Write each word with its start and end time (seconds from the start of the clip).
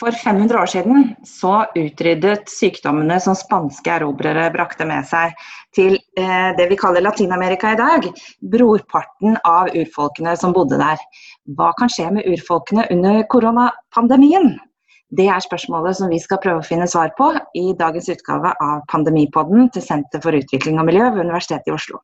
For 0.00 0.12
500 0.12 0.58
år 0.60 0.68
siden 0.68 1.04
så 1.24 1.64
utryddet 1.72 2.50
sykdommene 2.52 3.16
som 3.22 3.36
spanske 3.38 3.94
erobrere 3.94 4.50
brakte 4.52 4.84
med 4.88 5.08
seg 5.08 5.32
til 5.76 5.96
eh, 6.20 6.50
det 6.58 6.66
vi 6.68 6.76
kaller 6.76 7.04
Latin-Amerika 7.04 7.72
i 7.72 7.78
dag, 7.80 8.10
brorparten 8.52 9.38
av 9.48 9.72
urfolkene 9.72 10.36
som 10.36 10.52
bodde 10.56 10.76
der. 10.82 11.00
Hva 11.56 11.72
kan 11.80 11.92
skje 11.92 12.10
med 12.18 12.28
urfolkene 12.28 12.84
under 12.92 13.22
koronapandemien? 13.32 14.58
Det 15.16 15.30
er 15.32 15.40
spørsmålet 15.40 15.96
som 15.96 16.12
vi 16.12 16.20
skal 16.20 16.42
prøve 16.44 16.60
å 16.60 16.66
finne 16.66 16.88
svar 16.90 17.14
på 17.16 17.30
i 17.56 17.70
dagens 17.78 18.10
utgave 18.12 18.52
av 18.60 18.82
Pandemipodden 18.92 19.70
til 19.72 19.86
Senter 19.86 20.20
for 20.20 20.36
utvikling 20.36 20.82
og 20.82 20.90
miljø 20.90 21.08
ved 21.14 21.24
Universitetet 21.24 21.72
i 21.72 21.78
Oslo. 21.78 22.02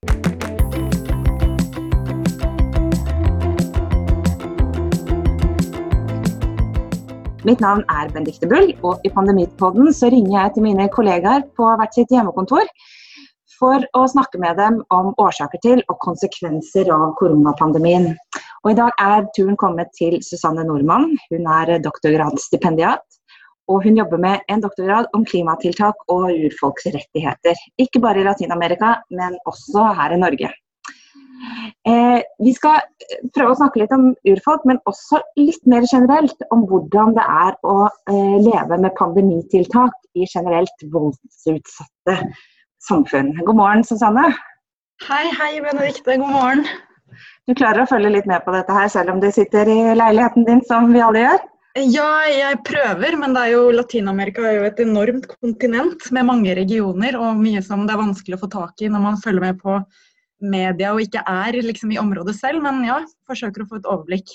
Mitt 7.43 7.59
navn 7.59 7.80
er 7.90 8.11
Benedicte 8.14 8.46
Bull, 8.46 8.68
og 8.86 9.02
i 9.02 9.11
Pandemipodden 9.11 9.88
så 9.91 10.06
ringer 10.12 10.37
jeg 10.37 10.52
til 10.55 10.62
mine 10.62 10.84
kollegaer 10.95 11.42
på 11.59 11.70
hvert 11.80 11.96
sitt 11.96 12.12
hjemmekontor 12.15 12.68
for 13.56 13.82
å 13.98 14.02
snakke 14.10 14.38
med 14.42 14.60
dem 14.60 14.78
om 14.95 15.10
årsaker 15.18 15.59
til 15.65 15.82
og 15.91 15.98
konsekvenser 16.05 16.92
av 16.95 17.16
koronapandemien. 17.18 18.12
Og 18.62 18.70
I 18.70 18.77
dag 18.78 18.95
er 19.02 19.27
turen 19.34 19.59
kommet 19.59 19.91
til 19.98 20.20
Susanne 20.23 20.62
Nordmann. 20.68 21.10
Hun 21.34 21.51
er 21.59 21.74
doktorgradsstipendiat. 21.82 23.02
Og 23.70 23.82
hun 23.88 23.98
jobber 23.98 24.23
med 24.23 24.46
en 24.51 24.62
doktorgrad 24.62 25.10
om 25.16 25.27
klimatiltak 25.27 25.98
og 26.15 26.30
urfolksrettigheter. 26.30 27.59
Ikke 27.82 28.02
bare 28.02 28.23
i 28.23 28.27
Latin-Amerika, 28.27 29.01
men 29.10 29.34
også 29.51 29.90
her 29.98 30.15
i 30.15 30.23
Norge. 30.23 30.54
Eh, 31.88 32.20
vi 32.45 32.52
skal 32.55 32.78
prøve 33.34 33.55
å 33.55 33.59
snakke 33.59 33.82
litt 33.82 33.95
om 33.95 34.12
urfolk, 34.28 34.64
men 34.69 34.78
også 34.91 35.20
litt 35.41 35.62
mer 35.68 35.87
generelt 35.91 36.46
om 36.55 36.65
hvordan 36.70 37.16
det 37.16 37.24
er 37.24 37.59
å 37.66 37.77
eh, 37.88 38.37
leve 38.45 38.78
med 38.84 38.95
pandemitiltak 38.98 39.96
i 40.15 40.28
generelt 40.28 40.87
voldsutsatte 40.95 42.18
samfunn. 42.87 43.35
God 43.43 43.59
morgen, 43.59 43.85
Susanne. 43.87 44.30
Hei, 45.09 45.26
hei, 45.35 45.52
Benedikte. 45.65 46.18
God 46.20 46.30
morgen. 46.30 46.66
Du 47.48 47.57
klarer 47.59 47.82
å 47.82 47.90
følge 47.90 48.13
litt 48.15 48.29
med 48.30 48.45
på 48.45 48.54
dette 48.54 48.74
her, 48.74 48.87
selv 48.93 49.15
om 49.15 49.18
du 49.23 49.29
sitter 49.35 49.68
i 49.68 49.80
leiligheten 49.98 50.46
din, 50.46 50.63
som 50.68 50.93
vi 50.95 51.02
alle 51.02 51.24
gjør? 51.24 51.43
Ja, 51.88 52.09
jeg 52.29 52.59
prøver, 52.68 53.16
men 53.16 53.32
det 53.32 53.46
er 53.46 53.54
jo 53.54 53.60
Latin-Amerika 53.73 54.45
er 54.45 54.59
jo 54.59 54.65
et 54.68 54.80
enormt 54.85 55.24
kontinent 55.30 56.04
med 56.13 56.26
mange 56.29 56.54
regioner 56.59 57.16
og 57.16 57.40
mye 57.40 57.63
som 57.65 57.87
det 57.88 57.95
er 57.95 58.02
vanskelig 58.02 58.37
å 58.37 58.43
få 58.43 58.51
tak 58.52 58.85
i 58.85 58.90
når 58.93 59.04
man 59.07 59.20
følger 59.23 59.46
med 59.46 59.60
på 59.63 59.79
media 60.43 60.93
og 60.95 61.02
ikke 61.04 61.23
er 61.29 61.59
liksom, 61.65 61.93
i 61.95 62.01
området 62.01 62.35
selv, 62.38 62.62
men 62.65 62.82
ja, 62.87 63.01
forsøker 63.29 63.65
å 63.65 63.68
få 63.71 63.80
et 63.80 63.88
overblikk. 63.90 64.34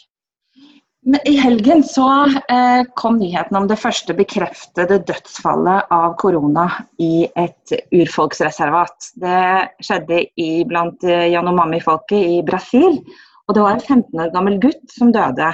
Men 1.07 1.21
I 1.29 1.37
helgen 1.39 1.83
så 1.87 2.05
eh, 2.51 2.81
kom 2.99 3.15
nyheten 3.21 3.55
om 3.55 3.67
det 3.69 3.77
første 3.79 4.11
bekreftede 4.17 4.97
dødsfallet 5.07 5.93
av 5.93 6.17
korona 6.19 6.65
i 6.99 7.29
et 7.39 7.75
urfolksreservat. 7.95 9.13
Det 9.15 9.85
skjedde 9.87 10.25
i, 10.35 10.49
blant 10.67 11.05
eh, 11.07 11.29
Yanomami-folket 11.31 12.33
i 12.33 12.41
Brasil. 12.47 12.99
Og 13.47 13.55
det 13.55 13.63
var 13.63 13.77
en 13.77 13.85
15 13.85 14.25
år 14.25 14.33
gammel 14.35 14.59
gutt 14.59 14.83
som 14.91 15.13
døde, 15.15 15.53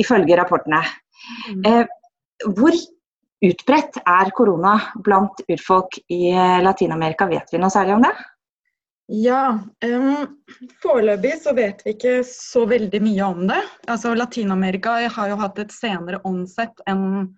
ifølge 0.00 0.40
rapportene. 0.40 0.80
Mm. 1.50 1.60
Eh, 1.68 2.48
hvor 2.56 2.80
utbredt 3.44 4.00
er 4.00 4.32
korona 4.36 4.78
blant 5.04 5.44
urfolk 5.44 6.00
i 6.08 6.30
eh, 6.32 6.60
Latin-Amerika? 6.64 7.28
Vet 7.28 7.52
vi 7.52 7.60
noe 7.60 7.72
særlig 7.74 7.98
om 7.98 8.08
det? 8.08 8.14
Ja, 9.10 9.58
um, 9.84 10.38
foreløpig 10.78 11.32
så 11.42 11.50
vet 11.56 11.80
vi 11.82 11.96
ikke 11.96 12.20
så 12.26 12.62
veldig 12.70 13.00
mye 13.02 13.26
om 13.26 13.40
det. 13.48 13.58
Altså 13.90 14.12
Latin-Amerika 14.14 15.00
har 15.10 15.32
jo 15.32 15.38
hatt 15.40 15.58
et 15.58 15.74
senere 15.74 16.20
åndsett 16.28 16.78
enn 16.90 17.32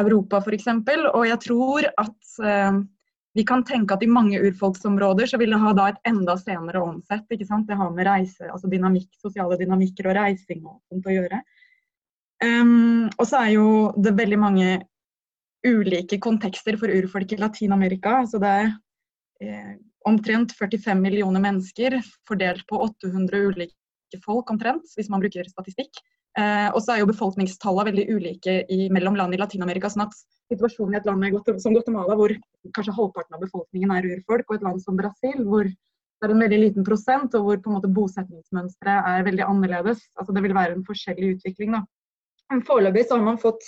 Europa 0.00 0.40
f.eks. 0.42 0.66
Og 1.12 1.22
jeg 1.28 1.38
tror 1.46 1.86
at 2.02 2.32
uh, 2.42 2.82
vi 3.38 3.46
kan 3.46 3.62
tenke 3.68 3.94
at 3.94 4.02
i 4.02 4.10
mange 4.10 4.42
urfolksområder 4.48 5.30
så 5.30 5.38
vil 5.38 5.54
det 5.54 5.62
ha 5.62 5.72
da 5.78 5.92
et 5.92 6.10
enda 6.10 6.34
senere 6.42 6.82
åndsett. 6.82 7.30
ikke 7.30 7.46
sant? 7.46 7.70
Det 7.70 7.78
har 7.78 7.94
med 7.94 8.10
reise, 8.10 8.50
altså 8.50 8.66
dynamikk, 8.72 9.12
sosiale 9.22 9.62
dynamikker 9.62 10.10
og 10.10 10.18
reising 10.18 10.66
og 10.66 10.80
sånt 10.90 11.06
å 11.06 11.18
gjøre. 11.20 11.42
Um, 12.42 13.06
og 13.14 13.24
så 13.30 13.46
er 13.46 13.54
jo 13.54 13.68
det 13.94 14.18
veldig 14.18 14.42
mange 14.42 14.70
ulike 15.66 16.18
kontekster 16.18 16.74
for 16.80 16.90
urfolk 16.90 17.30
i 17.32 17.38
Latin-Amerika. 17.38 18.24
så 18.26 18.42
det 18.42 18.56
er 18.58 18.72
eh, 19.42 19.76
omtrent 20.06 20.54
45 20.56 21.00
millioner 21.02 21.42
mennesker 21.42 21.98
fordelt 22.28 22.66
på 22.70 22.78
800 22.84 23.42
ulike 23.50 24.20
folk, 24.24 24.50
omtrent, 24.50 24.86
hvis 24.96 25.10
man 25.10 25.22
bruker 25.22 25.48
statistikk. 25.50 25.98
Eh, 26.36 26.68
og 26.68 26.82
så 26.84 26.94
er 26.94 27.00
jo 27.00 27.08
befolkningstallene 27.08 27.88
veldig 27.90 28.04
ulike 28.12 28.56
i, 28.72 28.86
mellom 28.92 29.16
land 29.16 29.34
i 29.34 29.40
Latin-Amerika. 29.40 29.88
sånn 29.90 30.04
at 30.04 30.16
situasjonen 30.52 30.94
i 30.94 30.98
et 31.00 31.08
land 31.08 31.24
som 31.62 31.74
Guatemala, 31.74 32.16
hvor 32.18 32.34
kanskje 32.76 32.94
halvparten 32.96 33.38
av 33.38 33.42
befolkningen 33.42 33.94
er 33.94 34.08
urfolk, 34.12 34.50
og 34.50 34.58
et 34.58 34.66
land 34.66 34.82
som 34.84 34.98
Brasil, 35.00 35.42
hvor 35.48 35.64
det 35.66 36.28
er 36.28 36.32
en 36.32 36.44
veldig 36.44 36.60
liten 36.60 36.84
prosent, 36.84 37.34
og 37.36 37.48
hvor 37.48 37.62
på 37.64 37.72
er 39.16 39.24
veldig 39.26 39.44
annerledes. 39.48 40.04
Altså 40.16 40.32
Det 40.32 40.42
vil 40.44 40.54
være 40.56 40.76
en 40.76 40.84
forskjellig 40.84 41.36
utvikling. 41.36 41.72
da. 41.72 41.82
Foreløpig 42.68 43.08
så 43.08 43.16
har 43.16 43.24
man 43.24 43.40
fått 43.40 43.64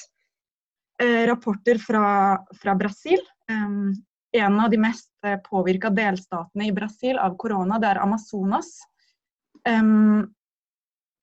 eh, 1.03 1.26
rapporter 1.28 1.81
fra, 1.82 2.38
fra 2.55 2.76
Brasil. 2.78 3.20
Um, 3.50 3.97
en 4.36 4.60
av 4.60 4.70
de 4.70 4.80
mest 4.80 5.10
eh, 5.26 5.38
påvirka 5.44 5.90
delstatene 5.90 6.68
i 6.68 6.74
Brasil 6.74 7.18
av 7.18 7.36
korona, 7.40 7.78
det 7.80 7.92
er 7.92 8.02
Amazonas. 8.02 8.74
Um, 9.68 10.28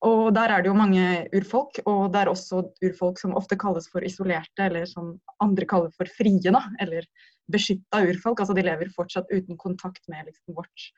og 0.06 0.34
der 0.36 0.52
er 0.52 0.62
det 0.62 0.68
jo 0.70 0.76
mange 0.76 1.04
urfolk, 1.34 1.80
og 1.88 2.10
det 2.12 2.20
er 2.20 2.30
også 2.30 2.60
urfolk 2.84 3.18
som 3.18 3.34
ofte 3.38 3.56
kalles 3.58 3.88
for 3.90 4.04
isolerte, 4.04 4.66
eller 4.66 4.84
som 4.90 5.14
andre 5.42 5.66
kaller 5.68 5.94
for 5.96 6.10
frie, 6.18 6.52
da, 6.52 6.62
eller 6.82 7.06
beskytta 7.52 8.04
urfolk. 8.04 8.42
Altså 8.42 8.54
de 8.56 8.66
lever 8.66 8.92
fortsatt 8.94 9.32
uten 9.32 9.58
kontakt 9.58 10.04
med 10.12 10.28
liksom, 10.30 10.54
vårt 10.58 10.90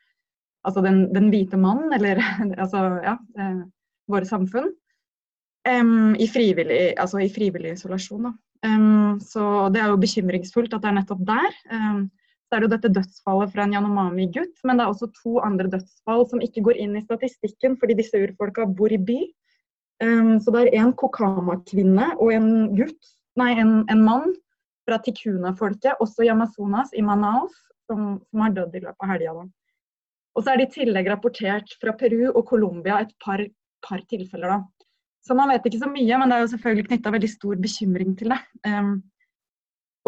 Altså 0.67 0.81
den, 0.83 1.05
den 1.15 1.29
hvite 1.31 1.55
mann, 1.55 1.85
eller 1.95 2.19
altså 2.65 2.81
ja, 2.99 3.13
eh, 3.39 3.59
våre 4.11 4.27
samfunn. 4.27 4.65
Um, 5.63 6.17
i, 6.19 6.27
frivillig, 6.27 6.97
altså 6.99 7.21
i 7.23 7.29
frivillig 7.31 7.77
isolasjon. 7.77 8.27
Da. 8.27 8.33
Um, 8.65 9.19
så 9.23 9.69
det 9.71 9.79
er 9.81 9.91
jo 9.93 9.99
bekymringsfullt 10.01 10.73
at 10.75 10.83
det 10.83 10.89
er 10.89 10.97
nettopp 10.97 11.21
der. 11.27 11.53
Um, 11.71 12.07
så 12.49 12.57
er 12.57 12.61
det 12.61 12.67
jo 12.67 12.73
dette 12.73 12.91
dødsfallet 12.97 13.53
fra 13.53 13.65
en 13.65 13.75
Yanomami-gutt, 13.77 14.55
men 14.65 14.79
det 14.79 14.85
er 14.85 14.91
også 14.91 15.11
to 15.19 15.37
andre 15.45 15.69
dødsfall 15.69 16.25
som 16.31 16.41
ikke 16.43 16.63
går 16.65 16.79
inn 16.81 16.97
i 16.97 17.03
statistikken 17.05 17.77
fordi 17.79 17.99
disse 17.99 18.19
urfolka 18.19 18.65
bor 18.65 18.91
i 18.91 18.97
by. 18.97 19.19
Um, 20.03 20.39
så 20.41 20.51
det 20.55 20.65
er 20.65 20.79
en 20.81 20.95
Kokama-kvinne 20.97 22.13
og 22.17 22.33
en 22.33 22.49
gutt, 22.75 23.13
nei, 23.39 23.51
en, 23.61 23.83
en 23.91 24.03
mann 24.03 24.33
fra 24.89 24.97
Tikuna-folket, 25.05 25.99
også 26.01 26.25
i 26.25 26.33
Amazonas, 26.33 26.91
i 26.97 27.05
Manaus, 27.05 27.53
som, 27.85 28.17
som 28.31 28.43
har 28.43 28.55
dødd 28.57 28.79
i 28.79 28.83
løpet 28.87 29.05
av 29.05 29.13
helga. 29.13 29.45
Og 30.37 30.43
så 30.43 30.53
er 30.53 30.59
det 30.59 30.69
i 30.69 30.73
tillegg 30.79 31.09
rapportert 31.11 31.73
fra 31.81 31.93
Peru 31.99 32.29
og 32.31 32.43
Colombia 32.49 33.01
et 33.03 33.13
par, 33.23 33.43
par 33.85 34.01
tilfeller. 34.09 34.55
da. 34.55 34.78
Så 35.29 35.35
man 35.37 35.51
vet 35.53 35.67
ikke 35.69 35.83
så 35.83 35.87
mye, 35.91 36.17
men 36.17 36.31
det 36.31 36.35
er 36.39 36.41
jo 36.41 36.51
selvfølgelig 36.55 36.87
knytta 36.87 37.13
veldig 37.13 37.27
stor 37.29 37.59
bekymring 37.61 38.15
til 38.17 38.31
det. 38.33 38.39
Um, 38.65 38.95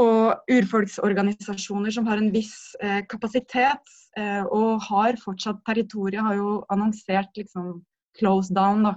og 0.01 0.49
urfolksorganisasjoner 0.49 1.93
som 1.93 2.07
har 2.09 2.17
en 2.17 2.31
viss 2.33 2.71
eh, 2.81 3.03
kapasitet 3.11 3.91
eh, 4.17 4.41
og 4.41 4.81
har 4.87 5.19
fortsatt 5.21 5.59
territoriet, 5.67 6.23
har 6.25 6.39
jo 6.39 6.55
annonsert 6.73 7.37
liksom 7.37 7.83
close 8.17 8.49
down. 8.55 8.87
da. 8.87 8.95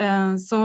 Eh, 0.00 0.32
så 0.40 0.62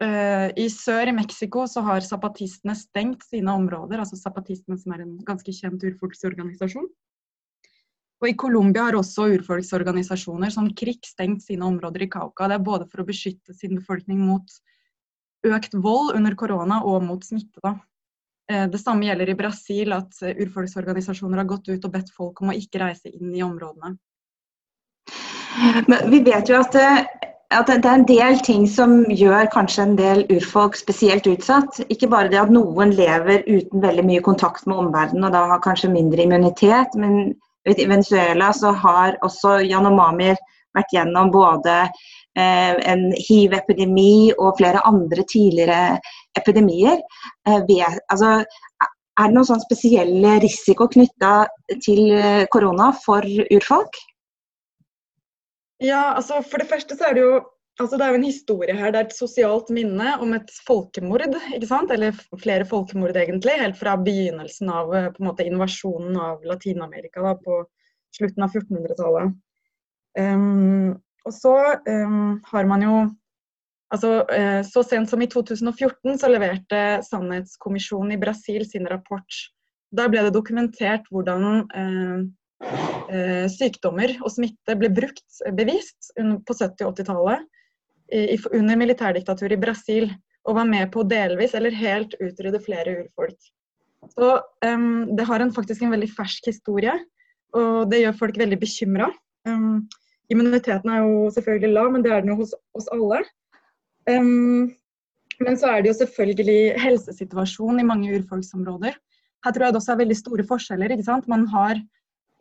eh, 0.00 0.48
i 0.56 0.68
sør 0.72 1.12
i 1.12 1.16
Mexico 1.18 1.66
så 1.68 1.84
har 1.90 2.06
zapatistene 2.06 2.78
stengt 2.78 3.26
sine 3.26 3.52
områder, 3.52 4.00
altså 4.00 4.16
zapatistene 4.16 4.78
som 4.80 4.96
er 4.96 5.04
en 5.04 5.18
ganske 5.28 5.52
kjent 5.52 5.84
urfolksorganisasjon. 5.90 6.88
Og 8.18 8.28
I 8.28 8.36
Colombia 8.38 8.88
har 8.88 8.96
også 8.98 9.28
urfolksorganisasjoner 9.36 10.50
som 10.50 10.70
KRIK 10.74 11.06
stengt 11.06 11.44
sine 11.46 11.66
områder 11.68 12.02
i 12.02 12.10
Cauca. 12.10 12.48
Det 12.50 12.56
er 12.58 12.64
både 12.66 12.88
for 12.90 13.02
å 13.02 13.06
beskytte 13.06 13.54
sin 13.54 13.76
befolkning 13.78 14.24
mot 14.26 14.58
økt 15.46 15.76
vold 15.78 16.16
under 16.18 16.34
korona 16.34 16.80
og 16.82 17.04
mot 17.06 17.22
smitte. 17.22 17.62
Da. 17.62 17.76
Eh, 18.50 18.66
det 18.72 18.82
samme 18.82 19.06
gjelder 19.06 19.30
i 19.30 19.38
Brasil, 19.38 19.94
at 19.94 20.18
urfolksorganisasjoner 20.34 21.44
har 21.44 21.48
gått 21.48 21.70
ut 21.70 21.84
og 21.86 21.94
bedt 21.94 22.10
folk 22.16 22.42
om 22.42 22.50
å 22.50 22.58
ikke 22.58 22.82
reise 22.82 23.12
inn 23.12 23.30
i 23.36 23.44
områdene. 23.46 23.94
Men 25.86 26.10
vi 26.10 26.20
vet 26.26 26.50
jo 26.50 26.58
at 26.58 26.74
det, 26.74 26.90
at 27.54 27.70
det, 27.70 27.78
er 27.80 27.94
en 27.94 28.06
del 28.08 28.38
ting 28.44 28.66
som 28.68 29.00
gjør 29.08 29.48
kanskje 29.54 29.84
en 29.86 29.96
del 29.98 30.24
urfolk 30.34 30.76
spesielt 30.76 31.26
utsatt. 31.30 31.80
Ikke 31.88 32.10
bare 32.10 32.30
det 32.32 32.40
at 32.42 32.52
noen 32.52 32.92
lever 32.98 33.46
uten 33.46 33.82
veldig 33.82 34.04
mye 34.10 34.24
kontakt 34.26 34.66
med 34.68 34.78
omverdenen 34.82 35.30
og 35.30 35.34
da 35.34 35.46
har 35.54 35.62
kanskje 35.64 35.92
mindre 35.94 36.26
immunitet, 36.26 36.98
men 36.98 37.32
i 37.68 37.86
Venezuela 37.86 38.52
så 38.52 38.72
har 38.72 39.18
også 39.26 39.58
Yanomamier 39.66 40.38
vært 40.76 40.92
gjennom 40.94 41.32
både 41.34 41.74
eh, 42.38 42.74
en 42.92 43.08
hiv-epidemi 43.16 44.30
og 44.36 44.58
flere 44.60 44.84
andre 44.88 45.24
tidligere 45.28 45.98
epidemier. 46.38 47.00
Eh, 47.48 47.60
altså, 48.12 48.38
er 49.18 49.26
det 49.26 49.34
noen 49.34 49.48
sånn 49.48 49.64
spesiell 49.64 50.22
risiko 50.42 50.86
knytta 50.92 51.32
til 51.82 52.12
eh, 52.14 52.44
korona 52.52 52.92
for 53.04 53.26
urfolk? 53.26 53.98
Ja, 55.82 56.14
altså 56.18 56.42
For 56.42 56.58
det 56.58 56.70
første 56.70 56.96
så 56.98 57.10
er 57.10 57.16
det 57.16 57.22
jo 57.26 57.38
altså 57.78 57.98
det 57.98 58.04
er 58.04 58.12
jo 58.12 58.18
en 58.18 58.26
historie 58.26 58.74
her. 58.76 58.92
Det 58.92 59.00
er 59.00 59.06
et 59.06 59.16
sosialt 59.16 59.70
minne 59.74 60.14
om 60.22 60.34
et 60.36 60.50
folkemord. 60.66 61.24
ikke 61.54 61.68
sant? 61.70 61.92
Eller 61.94 62.16
flere 62.42 62.66
folkemord, 62.68 63.16
egentlig. 63.16 63.54
Helt 63.60 63.78
fra 63.78 63.96
begynnelsen 64.00 64.70
av 64.72 64.94
eh, 64.94 65.10
på 65.14 65.22
en 65.22 65.28
måte 65.30 65.46
invasjonen 65.46 66.16
av 66.18 66.42
Latin-Amerika 66.46 67.36
på 67.44 67.60
slutten 68.16 68.46
av 68.46 68.56
1400-tallet. 68.56 69.36
Um, 70.18 70.24
ehm, 70.24 70.96
og 71.28 71.34
så 71.36 71.54
um, 71.86 72.38
har 72.50 72.66
man 72.66 72.82
jo 72.82 72.94
altså 73.92 74.22
uh, 74.24 74.62
Så 74.66 74.82
sent 74.82 75.10
som 75.10 75.20
i 75.22 75.28
2014 75.30 76.18
så 76.18 76.30
leverte 76.32 76.80
Sannhetskommisjonen 77.06 78.16
i 78.16 78.20
Brasil 78.20 78.64
sin 78.66 78.88
rapport. 78.90 79.38
Der 79.94 80.10
ble 80.10 80.24
det 80.26 80.34
dokumentert 80.34 81.06
hvordan 81.12 81.68
uh, 81.68 82.24
uh, 82.64 83.46
sykdommer 83.52 84.16
og 84.18 84.32
smitte 84.34 84.76
ble 84.80 84.90
brukt 84.96 85.44
bevist 85.56 86.10
på 86.16 86.58
70- 86.58 86.88
og 86.88 86.96
80-tallet 86.96 87.46
under 88.08 88.78
militærdiktaturet 88.80 89.56
i 89.56 89.60
Brasil 89.60 90.10
og 90.48 90.56
var 90.56 90.68
med 90.68 90.90
på 90.92 91.02
å 91.02 91.08
delvis 91.08 91.54
eller 91.58 91.74
helt 91.76 92.14
utrydde 92.22 92.60
flere 92.64 92.94
urfolk. 93.02 93.38
Så 94.14 94.28
um, 94.64 95.16
Det 95.16 95.26
har 95.28 95.42
en, 95.42 95.52
faktisk 95.52 95.82
en 95.82 95.92
veldig 95.92 96.10
fersk 96.16 96.48
historie, 96.48 96.94
og 97.56 97.88
det 97.90 98.02
gjør 98.02 98.20
folk 98.20 98.38
veldig 98.40 98.58
bekymra. 98.60 99.10
Um, 99.48 99.88
immuniteten 100.32 100.92
er 100.92 101.02
jo 101.02 101.28
selvfølgelig 101.34 101.74
lav, 101.74 101.90
men 101.92 102.04
det 102.04 102.12
er 102.14 102.24
den 102.24 102.32
jo 102.32 102.38
hos 102.42 102.54
oss 102.78 102.88
alle. 102.94 103.20
Um, 104.08 104.70
men 105.44 105.58
så 105.58 105.70
er 105.70 105.82
det 105.82 105.92
jo 105.92 105.98
selvfølgelig 106.00 106.80
helsesituasjonen 106.82 107.82
i 107.82 107.86
mange 107.86 108.14
urfolksområder. 108.16 108.96
Her 109.44 109.54
tror 109.54 109.68
jeg 109.68 109.74
det 109.74 109.80
også 109.82 109.94
er 109.94 110.02
veldig 110.02 110.18
store 110.18 110.46
forskjeller. 110.48 110.94
ikke 110.94 111.06
sant? 111.06 111.28
Man 111.30 111.46
har 111.52 111.78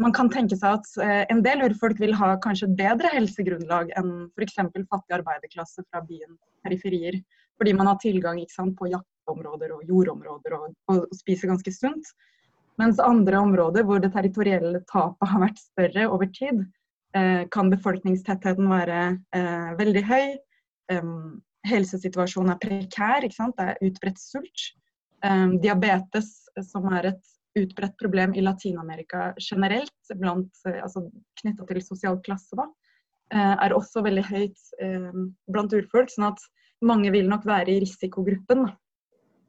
man 0.02 0.14
kan 0.14 0.30
tenke 0.30 0.58
seg 0.58 0.78
at 0.78 0.90
eh, 1.02 1.24
en 1.34 1.42
del 1.46 1.64
urfolk 1.66 2.00
vil 2.02 2.14
ha 2.18 2.36
kanskje 2.42 2.70
et 2.70 2.78
bedre 2.80 3.10
helsegrunnlag 3.16 3.92
enn 3.98 4.12
f.eks. 4.38 4.60
fattig 4.92 5.18
arbeiderklasse 5.18 5.86
fra 5.90 6.04
byens 6.06 6.40
periferier. 6.66 7.20
Fordi 7.58 7.74
man 7.74 7.90
har 7.90 7.98
tilgang 8.02 8.44
sant, 8.54 8.76
på 8.78 8.92
jaktområder 8.92 9.74
og 9.74 9.86
jordområder 9.90 10.58
og, 10.60 10.74
og, 10.94 11.06
spiser 11.18 11.50
ganske 11.50 11.74
sunt. 11.74 12.12
Mens 12.78 13.02
andre 13.02 13.40
områder 13.42 13.88
hvor 13.88 14.02
det 14.04 14.12
territorielle 14.14 14.84
tapet 14.92 15.32
har 15.32 15.42
vært 15.48 15.64
større 15.64 16.06
over 16.14 16.30
tid, 16.30 16.62
eh, 17.18 17.48
kan 17.50 17.74
befolkningstettheten 17.74 18.70
være 18.70 19.00
eh, 19.34 19.72
veldig 19.82 20.04
høy. 20.06 20.28
Um, 20.94 21.42
helsesituasjonen 21.68 22.54
er 22.54 22.62
prekær, 22.62 23.26
det 23.26 23.66
er 23.66 23.82
utbredt 23.84 24.22
sult. 24.22 24.70
Um, 25.26 25.58
diabetes, 25.60 26.46
som 26.70 26.86
er 26.94 27.10
et 27.10 27.37
utbredt 27.58 27.98
problem 27.98 28.34
i 28.36 28.42
Latin-Amerika 28.42 29.34
generelt, 29.50 29.96
blant, 30.16 30.52
eh, 30.68 30.82
altså 30.84 31.08
knytta 31.42 31.68
til 31.68 31.82
sosial 31.84 32.20
klasse, 32.26 32.56
da, 32.58 32.68
eh, 33.34 33.56
er 33.66 33.76
også 33.76 34.04
veldig 34.06 34.26
høyt 34.30 34.74
eh, 34.82 35.12
blant 35.52 35.74
urfolk. 35.74 36.12
sånn 36.14 36.32
at 36.32 36.44
mange 36.82 37.12
vil 37.12 37.30
nok 37.30 37.46
være 37.46 37.74
i 37.74 37.80
risikogruppen. 37.82 38.68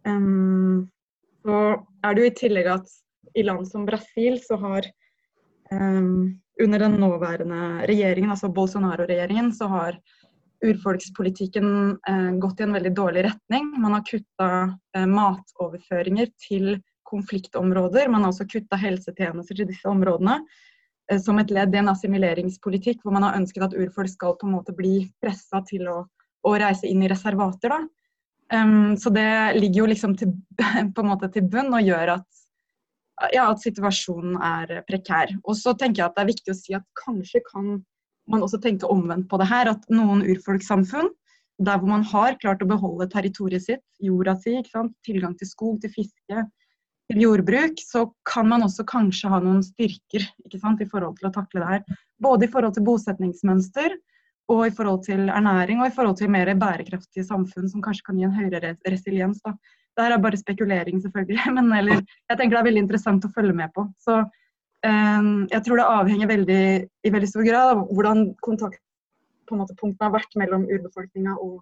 Um, 0.08 0.88
så 1.44 1.76
er 2.04 2.14
det 2.14 2.22
jo 2.22 2.30
i 2.30 2.38
tillegg 2.38 2.68
at 2.72 2.88
i 3.36 3.42
land 3.44 3.68
som 3.68 3.84
Brasil 3.84 4.38
så 4.40 4.56
har 4.56 4.86
um, 5.70 6.38
under 6.62 6.78
den 6.78 6.96
nåværende 6.96 7.84
regjeringen, 7.90 8.30
altså 8.30 8.48
Bolsonaro-regjeringen, 8.48 9.52
så 9.52 9.68
har 9.68 9.98
urfolkspolitikken 10.64 11.68
gått 12.40 12.60
i 12.60 12.64
en 12.64 12.72
veldig 12.74 12.90
dårlig 12.96 13.22
retning. 13.28 13.68
Man 13.78 13.92
har 13.94 14.02
kutta 14.08 14.48
matoverføringer 15.06 16.32
til 16.48 16.80
konfliktområder. 17.08 18.08
Man 18.12 18.24
har 18.24 18.32
også 18.32 18.46
kutta 18.48 18.78
helsetjenester 18.80 19.58
til 19.58 19.68
disse 19.70 19.88
områdene 19.88 20.38
eh, 21.10 21.20
som 21.22 21.40
et 21.40 21.52
ledd 21.54 21.74
i 21.74 21.80
en 21.82 21.92
assimileringspolitikk 21.92 23.02
hvor 23.02 23.16
man 23.16 23.26
har 23.26 23.38
ønsket 23.40 23.68
at 23.68 23.76
urfolk 23.76 24.12
skal 24.12 24.36
på 24.38 24.48
en 24.48 24.56
måte 24.58 24.76
bli 24.76 25.00
pressa 25.22 25.62
til 25.68 25.88
å, 25.90 26.00
å, 26.44 26.56
reise 26.60 26.88
inn 26.88 27.04
i 27.04 27.10
reservater. 27.10 27.74
Da. 27.74 27.80
Um, 28.48 28.96
så 28.96 29.12
det 29.12 29.28
ligger 29.58 29.82
jo 29.82 29.92
liksom 29.92 30.16
til, 30.20 30.34
på 30.94 31.04
en 31.04 31.10
måte 31.10 31.30
til 31.34 31.48
bunn 31.50 31.74
og 31.76 31.84
gjør 31.84 32.16
at, 32.18 32.26
ja, 33.34 33.48
at 33.48 33.62
situasjonen 33.64 34.38
er 34.40 34.82
prekær. 34.88 35.34
Og 35.44 35.56
så 35.58 35.74
tenker 35.76 36.02
jeg 36.02 36.10
at 36.10 36.18
det 36.18 36.24
er 36.24 36.34
viktig 36.34 36.54
å 36.54 36.58
si 36.58 36.76
at 36.78 36.86
kanskje 37.02 37.44
kan 37.48 37.78
man 38.28 38.44
også 38.44 38.60
tenke 38.60 38.88
omvendt 38.92 39.28
på 39.30 39.40
det 39.40 39.48
her. 39.50 39.72
At 39.72 39.88
noen 39.92 40.22
urfolkssamfunn 40.28 41.10
der 41.58 41.78
hvor 41.78 41.90
man 41.90 42.04
har 42.06 42.38
klart 42.38 42.62
å 42.62 42.70
beholde 42.70 43.08
territoriet 43.10 43.64
sitt, 43.64 43.82
jorda 44.02 44.36
si, 44.38 44.54
tilgang 45.06 45.34
til 45.38 45.50
skog, 45.50 45.80
til 45.82 45.90
fiske, 45.90 46.44
jordbruk, 47.16 47.80
så 47.80 48.08
kan 48.28 48.48
man 48.50 48.66
også 48.66 48.84
kanskje 48.88 49.30
ha 49.32 49.40
noen 49.40 49.62
styrker 49.64 50.26
sant, 50.58 50.82
i 50.82 50.88
forhold 50.88 51.16
til 51.18 51.30
å 51.30 51.32
takle 51.32 51.62
det 51.62 51.70
her. 51.72 52.02
Både 52.20 52.44
i 52.44 52.52
forhold 52.52 52.76
til 52.76 52.84
bosetningsmønster, 52.84 53.96
og 54.48 54.64
i 54.64 54.72
forhold 54.72 55.02
til 55.04 55.28
ernæring 55.28 55.82
og 55.82 55.90
i 55.90 55.94
forhold 55.94 56.16
til 56.16 56.30
mer 56.32 56.48
bærekraftige 56.56 57.26
samfunn 57.26 57.68
som 57.68 57.82
kanskje 57.84 58.06
kan 58.06 58.18
gi 58.18 58.26
en 58.28 58.36
høyere 58.36 58.74
resiliens. 58.88 59.40
Da. 59.44 59.52
Det 59.96 60.04
her 60.04 60.14
er 60.16 60.22
bare 60.24 60.40
spekulering, 60.40 61.02
selvfølgelig, 61.04 61.40
men 61.56 61.72
eller, 61.76 62.04
jeg 62.30 62.38
tenker 62.38 62.56
det 62.56 62.60
er 62.62 62.68
veldig 62.70 62.84
interessant 62.86 63.26
å 63.28 63.32
følge 63.34 63.56
med 63.60 63.72
på. 63.76 63.84
Så 64.00 64.20
eh, 64.20 65.32
jeg 65.52 65.64
tror 65.66 65.80
det 65.80 65.88
avhenger 65.96 66.32
veldig, 66.32 66.62
i 67.04 67.14
veldig 67.16 67.32
stor 67.32 67.48
grad 67.48 67.74
av 67.74 67.82
hvordan 67.92 68.24
kontaktpunktene 68.46 70.06
har 70.06 70.16
vært 70.16 70.38
mellom 70.40 70.64
urbefolkninga 70.68 71.36
og 71.36 71.60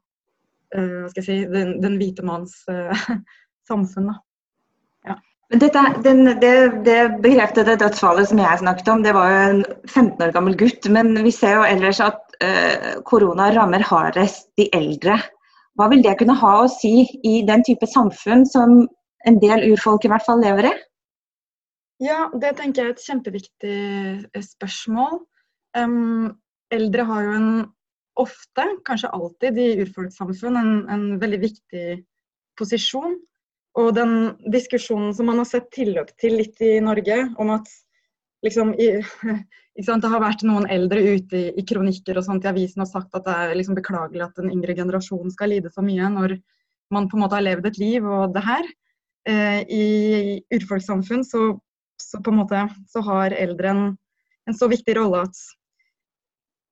eh, 0.76 1.10
si, 1.18 1.42
den, 1.50 1.78
den, 1.82 1.98
hvite 1.98 2.26
manns 2.26 2.60
eh, 2.70 3.06
samfunn. 3.70 4.12
Da. 4.12 4.20
Dette, 5.54 5.82
den, 6.02 6.24
det, 6.42 6.82
det 6.82 7.00
bekreftede 7.22 7.76
dødsfallet 7.78 8.26
som 8.32 8.40
jeg 8.42 8.58
snakket 8.58 8.88
om, 8.90 9.02
det 9.04 9.12
var 9.14 9.30
jo 9.30 9.42
en 9.44 9.60
15 9.86 10.24
år 10.26 10.32
gammel 10.34 10.56
gutt. 10.58 10.88
Men 10.90 11.12
vi 11.22 11.30
ser 11.30 11.60
jo 11.60 11.68
ellers 11.68 12.00
at 12.02 12.18
uh, 12.42 12.96
korona 13.06 13.52
rammer 13.54 13.84
hardest 13.86 14.48
de 14.58 14.66
eldre. 14.74 15.20
Hva 15.78 15.86
vil 15.92 16.02
det 16.02 16.16
kunne 16.18 16.34
ha 16.40 16.52
å 16.62 16.72
si 16.72 17.04
i 17.22 17.36
den 17.46 17.62
type 17.66 17.86
samfunn 17.86 18.42
som 18.48 18.80
en 19.26 19.38
del 19.42 19.62
urfolk 19.70 20.06
i 20.06 20.10
hvert 20.10 20.26
fall 20.26 20.42
lever 20.42 20.70
i? 20.72 20.74
Ja, 22.02 22.26
det 22.34 22.56
tenker 22.58 22.82
jeg 22.82 22.90
er 22.90 22.96
et 22.96 23.06
kjempeviktig 23.06 23.78
eh, 24.34 24.44
spørsmål. 24.44 25.20
Um, 25.78 26.34
eldre 26.74 27.06
har 27.08 27.22
jo 27.24 27.38
en 27.38 27.48
ofte, 28.20 28.66
kanskje 28.88 29.12
alltid 29.14 29.60
i 29.60 29.70
urfolkssamfunn, 29.84 30.58
en, 30.58 30.74
en 30.92 31.06
veldig 31.22 31.40
viktig 31.44 31.86
posisjon. 32.58 33.16
Og 33.76 33.92
den 33.96 34.12
diskusjonen 34.52 35.12
som 35.14 35.28
man 35.28 35.42
har 35.42 35.48
sett 35.48 35.68
tilløp 35.74 36.14
til 36.20 36.38
litt 36.40 36.60
i 36.64 36.78
Norge, 36.80 37.18
om 37.42 37.52
at 37.58 37.68
liksom 38.46 38.72
i, 38.80 38.88
det 39.76 40.12
har 40.12 40.22
vært 40.22 40.44
noen 40.48 40.68
eldre 40.72 41.02
ute 41.16 41.38
i, 41.38 41.46
i 41.60 41.64
kronikker 41.66 42.16
og 42.16 42.24
sånt 42.24 42.46
i 42.46 42.50
avisen 42.52 42.84
og 42.84 42.90
sagt 42.90 43.14
at 43.16 43.26
det 43.26 43.34
er 43.36 43.54
liksom 43.58 43.76
beklagelig 43.78 44.24
at 44.28 44.40
den 44.40 44.52
yngre 44.54 44.76
generasjonen 44.78 45.34
skal 45.34 45.52
lide 45.52 45.72
så 45.72 45.84
mye 45.84 46.08
når 46.14 46.38
man 46.94 47.08
på 47.10 47.18
en 47.18 47.24
måte 47.24 47.36
har 47.36 47.44
levd 47.44 47.68
et 47.68 47.80
liv 47.82 48.04
og 48.06 48.34
det 48.34 48.44
her. 48.46 48.66
Eh, 49.26 49.60
I 49.66 49.84
urfolkssamfunn 50.54 51.24
så, 51.26 51.56
så, 51.98 52.20
på 52.22 52.32
en 52.32 52.40
måte 52.40 52.66
så 52.92 53.02
har 53.08 53.34
eldre 53.34 53.72
en, 53.72 53.86
en 54.46 54.56
så 54.56 54.70
viktig 54.70 54.94
rolle 54.96 55.24
at 55.26 55.40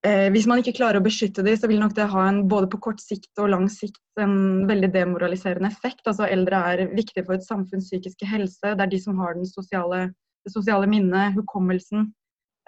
Eh, 0.05 0.27
hvis 0.35 0.45
man 0.45 0.61
ikke 0.61 0.75
klarer 0.77 1.01
å 1.01 1.05
beskytte 1.05 1.43
dem, 1.47 1.57
så 1.57 1.69
vil 1.71 1.81
nok 1.81 1.95
det 1.97 2.11
ha 2.13 2.27
en 2.29 2.43
både 2.49 2.69
på 2.73 2.81
kort 2.87 3.01
sikt 3.01 3.41
og 3.41 3.49
lang 3.55 3.71
sikt 3.73 4.03
en 4.21 4.67
veldig 4.69 4.91
demoraliserende 4.93 5.71
effekt. 5.73 6.03
Altså 6.05 6.29
Eldre 6.29 6.61
er 6.73 6.83
viktige 6.91 7.25
for 7.25 7.39
et 7.39 7.47
samfunns 7.47 7.89
psykiske 7.89 8.29
helse. 8.29 8.75
Det 8.75 8.85
er 8.85 8.93
de 8.93 9.01
som 9.01 9.17
har 9.23 9.39
sosiale, 9.49 10.11
det 10.45 10.53
sosiale 10.53 10.91
minnet, 10.93 11.33
hukommelsen. 11.39 12.11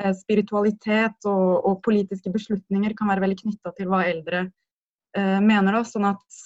Eh, 0.01 0.15
spiritualitet 0.17 1.29
og, 1.29 1.51
og, 1.61 1.83
politiske 1.85 2.33
beslutninger 2.33 2.97
kan 2.97 3.13
være 3.13 3.27
veldig 3.27 3.39
knytta 3.43 3.75
til 3.77 3.93
hva 3.93 4.01
eldre 4.09 4.47
eh, 5.17 5.37
mener. 5.45 5.77
Da. 5.77 5.85
Sånn 5.89 6.09
at, 6.09 6.41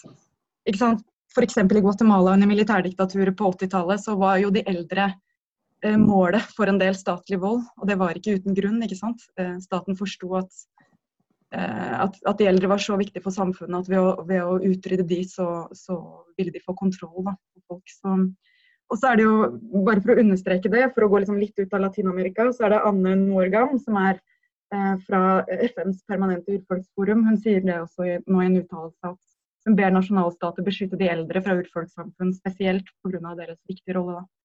ikke 0.66 0.82
sant? 0.82 1.06
F.eks. 1.30 1.61
i 1.62 1.82
Guatemala 1.85 2.35
under 2.35 2.50
militærdiktaturet 2.50 3.37
på 3.38 3.52
80-tallet 3.54 4.02
så 4.02 4.16
var 4.18 4.40
jo 4.42 4.50
de 4.50 4.66
eldre 4.66 5.12
eh, 5.87 5.94
målet 5.99 6.50
for 6.56 6.66
en 6.66 6.82
del 6.82 6.99
statlig 6.99 7.38
vold. 7.38 7.62
Og 7.78 7.87
det 7.87 7.99
var 8.02 8.18
ikke 8.18 8.40
uten 8.40 8.59
grunn. 8.59 8.82
ikke 8.82 8.99
sant? 8.99 9.23
Eh, 9.38 9.54
staten 9.62 9.99
forsto 9.99 10.35
at 10.42 10.66
at, 11.50 12.14
at, 12.23 12.37
de 12.38 12.47
eldre 12.47 12.69
var 12.71 12.78
så 12.83 12.95
viktige 12.99 13.25
for 13.25 13.35
samfunnet 13.35 13.83
at 13.83 13.90
ved 13.90 13.99
å, 13.99 14.11
ved 14.28 14.42
å 14.45 14.59
utrydde 14.71 15.07
de, 15.09 15.21
så, 15.26 15.47
så, 15.75 15.97
ville 16.38 16.52
de 16.54 16.62
få 16.62 16.76
kontroll 16.78 17.25
da, 17.26 17.35
på 17.35 17.75
folk. 17.75 17.90
Så, 17.90 18.14
og 18.90 18.99
så 18.99 19.11
er 19.11 19.19
det 19.19 19.26
jo, 19.26 19.35
bare 19.87 20.02
for 20.02 20.14
å 20.14 20.23
understreke 20.23 20.71
det, 20.73 20.85
for 20.95 21.07
å 21.07 21.11
gå 21.11 21.23
liksom 21.23 21.40
litt 21.40 21.59
ut 21.59 21.75
av 21.75 21.85
Latin-Amerika, 21.85 22.49
så 22.54 22.66
er 22.66 22.75
det 22.75 22.85
Anne 22.88 23.16
Norgam, 23.21 23.75
som 23.83 23.99
er 24.00 24.16
eh, 24.75 24.95
fra 25.07 25.23
FNs 25.71 26.00
permanente 26.11 26.57
urfolksforum. 26.57 27.26
Hun 27.28 27.38
sier 27.42 27.62
det 27.66 27.76
også 27.83 28.07
i, 28.07 28.16
nå 28.26 28.42
i 28.42 28.49
en 28.49 28.59
uttalelse 28.62 29.12
at 29.12 29.21
hun 29.69 29.76
ber 29.76 29.92
nasjonalstater 29.92 30.64
beskytte 30.64 30.99
de 30.99 31.11
eldre 31.12 31.42
fra 31.45 31.59
urfolkssamfunn, 31.61 32.33
spesielt 32.38 32.88
pga. 33.04 33.35
deres 33.37 33.61
viktige 33.69 33.99
rolle. 33.99 34.23
da. 34.23 34.39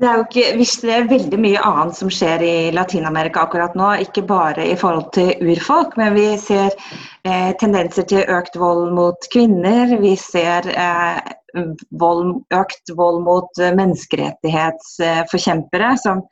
Det 0.00 0.08
er 0.08 0.16
jo 0.16 0.22
ikke, 0.24 0.56
hvis 0.56 0.78
det 0.80 0.92
er 0.96 1.10
veldig 1.10 1.38
mye 1.44 1.60
annet 1.68 1.92
som 1.98 2.08
skjer 2.08 2.40
i 2.40 2.72
Latin-Amerika 2.72 3.42
akkurat 3.44 3.74
nå, 3.76 4.00
ikke 4.00 4.24
bare 4.24 4.64
i 4.64 4.72
forhold 4.80 5.12
til 5.12 5.36
urfolk, 5.44 5.92
men 6.00 6.16
vi 6.16 6.40
ser 6.40 6.72
eh, 6.72 7.52
tendenser 7.60 8.08
til 8.08 8.24
økt 8.32 8.56
vold 8.56 8.96
mot 8.96 9.20
kvinner. 9.34 9.92
Vi 10.00 10.16
ser 10.16 10.64
eh, 10.72 11.20
vold, 12.00 12.40
økt 12.56 12.88
vold 12.96 13.20
mot 13.26 13.52
eh, 13.60 13.74
menneskerettighetsforkjempere, 13.76 16.00
som 16.00 16.24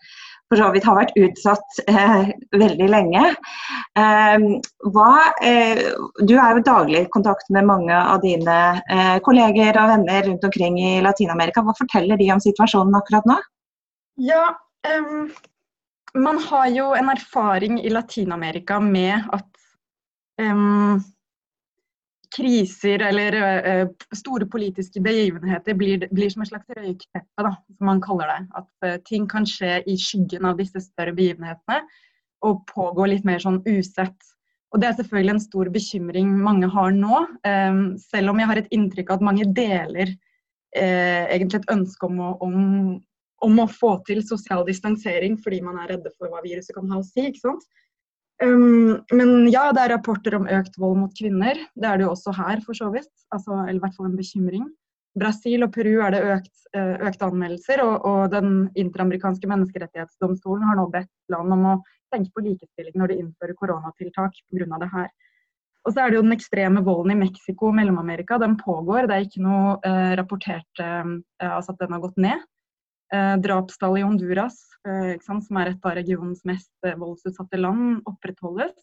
for 0.49 0.57
så 0.63 0.73
vidt 0.73 0.89
har 0.89 0.97
vært 0.97 1.13
utsatt 1.21 1.69
eh, 1.93 2.33
veldig 2.57 2.89
lenge. 2.89 3.37
Eh, 4.01 4.41
hva, 4.97 5.37
eh, 5.45 5.93
du 6.25 6.33
er 6.39 6.57
jo 6.57 6.65
daglig 6.71 7.05
i 7.05 7.13
kontakt 7.13 7.53
med 7.53 7.69
mange 7.69 7.93
av 8.01 8.25
dine 8.25 8.81
eh, 8.81 9.21
kolleger 9.29 9.77
og 9.77 9.93
venner 9.93 10.25
rundt 10.31 10.41
omkring 10.49 10.81
i 10.81 11.05
Latin-Amerika. 11.05 11.61
Hva 11.69 11.77
forteller 11.85 12.17
de 12.17 12.33
om 12.33 12.41
situasjonen 12.49 12.97
akkurat 13.03 13.29
nå? 13.29 13.37
Ja, 14.19 14.43
man 16.19 16.39
har 16.43 16.69
jo 16.75 16.89
en 16.99 17.11
erfaring 17.13 17.79
i 17.79 17.91
Latin-Amerika 17.93 18.81
med 18.83 19.29
at 19.31 19.61
kriser 22.37 23.03
eller 23.09 23.37
uh, 23.83 23.89
store 24.17 24.47
politiske 24.51 25.01
begivenheter 25.05 25.77
blir, 25.79 26.07
blir, 26.15 26.31
som 26.31 26.45
et 26.45 26.51
slags 26.53 26.77
røykteppe, 26.77 27.45
da, 27.45 27.53
som 27.77 27.89
man 27.89 28.03
kaller 28.05 28.31
det. 28.33 28.41
At 28.61 28.87
uh, 28.87 28.97
ting 29.09 29.29
kan 29.31 29.47
skje 29.49 29.81
i 29.89 29.97
skyggen 30.01 30.49
av 30.49 30.59
disse 30.61 30.83
større 30.85 31.15
begivenhetene 31.17 31.83
og 32.47 32.63
pågå 32.71 33.09
litt 33.11 33.27
mer 33.27 33.43
sånn 33.43 33.63
usett. 33.67 34.17
Og 34.73 34.83
Det 34.83 34.91
er 34.91 34.99
selvfølgelig 34.99 35.35
en 35.35 35.47
stor 35.47 35.71
bekymring 35.75 36.33
mange 36.45 36.69
har 36.71 36.93
nå, 36.95 37.25
um, 37.49 37.85
selv 37.99 38.35
om 38.35 38.41
jeg 38.41 38.51
har 38.51 38.61
et 38.61 38.73
inntrykk 38.77 39.11
av 39.11 39.19
at 39.19 39.29
mange 39.31 39.49
deler 39.57 40.13
uh, 40.13 41.25
egentlig 41.33 41.63
et 41.63 41.73
ønske 41.73 42.11
om 42.11 42.21
å, 42.23 42.35
om, 42.45 42.59
om 43.45 43.61
å, 43.63 43.69
få 43.71 43.97
til 44.09 44.23
sosial 44.27 44.65
distansering 44.67 45.37
fordi 45.43 45.61
man 45.65 45.79
er 45.83 45.95
redde 45.95 46.13
for 46.17 46.31
hva 46.33 46.43
viruset 46.45 46.75
kan 46.77 46.89
ha 46.91 47.01
å 47.01 47.07
si. 47.07 47.29
ikke 47.29 47.45
sant? 47.45 47.69
Um, 48.43 48.99
men 49.11 49.49
ja, 49.51 49.69
det 49.75 49.85
er 49.85 49.95
rapporter 49.97 50.37
om 50.39 50.47
økt 50.47 50.79
vold 50.79 51.01
mot 51.01 51.15
kvinner. 51.19 51.59
Det 51.75 51.89
er 51.89 51.99
det 51.99 52.07
jo 52.07 52.13
også 52.15 52.35
her, 52.39 52.63
for 52.67 52.79
så 52.79 52.91
vidt. 52.95 53.11
Altså, 53.35 53.55
eller 53.65 53.81
i 53.81 53.83
hvert 53.83 53.97
fall 53.99 54.11
en 54.11 54.19
bekymring. 54.19 54.67
Brasil 55.19 55.65
og 55.67 55.73
Peru 55.75 55.97
er 56.07 56.15
det 56.15 56.25
økt, 56.37 56.53
uh, 56.77 56.97
økte 57.09 57.31
anmeldelser, 57.31 57.83
og, 57.83 57.95
og 58.07 58.35
den 58.35 58.69
interamerikanske 58.79 59.51
menneskerettighetsdomstolen 59.51 60.67
har 60.69 60.79
nå 60.79 60.87
bedt 60.93 61.11
land 61.35 61.57
om 61.57 61.65
å 61.73 61.79
tenke 62.15 62.31
på 62.35 62.45
likestilling 62.47 62.95
når 62.99 63.13
de 63.13 63.23
innfører 63.25 63.59
koronatiltak 63.59 64.39
pga. 64.53 64.79
det 64.85 64.93
her. 64.93 65.11
Og 65.87 65.95
så 65.95 66.03
er 66.03 66.11
det 66.11 66.19
jo 66.19 66.25
den 66.27 66.37
ekstreme 66.37 66.83
volden 66.85 67.15
i 67.15 67.19
Mexico 67.23 67.71
og 67.71 67.77
Mellom-Amerika. 67.79 68.37
Den 68.41 68.59
pågår. 68.61 69.07
Det 69.09 69.15
er 69.15 69.25
ikke 69.25 69.45
noe 69.45 69.79
eh, 69.87 70.13
rapportert 70.19 70.83
eh, 70.85 71.13
altså 71.49 71.73
at 71.73 71.81
den 71.81 71.95
har 71.95 72.03
gått 72.03 72.19
ned. 72.21 72.43
Eh, 73.09 73.37
drapstall 73.41 73.99
i 73.99 74.03
Honduras, 74.05 74.59
eh, 74.85 75.17
som 75.25 75.41
er 75.57 75.71
et 75.71 75.87
av 75.89 75.95
regionens 75.97 76.43
mest 76.45 76.73
eh, 76.85 76.97
voldsutsatte 76.99 77.57
land, 77.57 78.03
opprettholdes. 78.09 78.75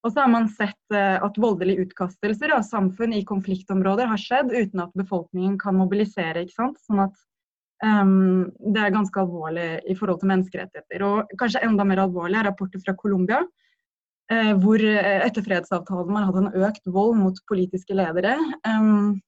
Og 0.00 0.14
så 0.14 0.22
har 0.22 0.30
man 0.32 0.46
sett 0.48 0.94
at 0.96 1.34
voldelige 1.36 1.84
utkastelser 1.84 2.54
av 2.56 2.62
samfunn 2.64 3.12
i 3.12 3.20
konfliktområder 3.28 4.08
har 4.08 4.16
skjedd 4.16 4.48
uten 4.48 4.80
at 4.80 4.94
befolkningen 4.96 5.58
kan 5.60 5.76
mobilisere. 5.76 6.46
ikke 6.46 6.56
sant? 6.56 6.78
Sånn 6.88 7.02
at 7.04 7.18
um, 7.84 8.46
det 8.64 8.80
er 8.80 8.94
ganske 8.94 9.20
alvorlig 9.20 9.66
i 9.84 9.98
forhold 9.98 10.22
til 10.22 10.30
menneskerettigheter. 10.30 11.04
Og 11.04 11.34
kanskje 11.36 11.60
enda 11.68 11.84
mer 11.84 12.00
alvorlig 12.06 12.40
er 12.40 12.48
rapporter 12.48 12.80
fra 12.80 12.96
Colombia, 12.96 13.42
uh, 14.32 14.54
hvor 14.64 14.80
etter 14.80 15.44
fredsavtalen 15.44 16.16
man 16.16 16.30
hadde 16.30 16.46
en 16.46 16.64
økt 16.64 16.88
vold 16.96 17.20
mot 17.20 17.44
politiske 17.52 18.00
ledere. 18.00 18.38
Um, 18.64 19.20